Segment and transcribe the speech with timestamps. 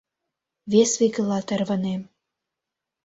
[0.71, 2.01] Вес векыла тарванем.